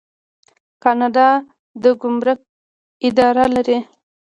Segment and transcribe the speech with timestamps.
[0.83, 1.29] کاناډا
[1.81, 2.39] د ګمرک
[3.07, 3.79] اداره لري.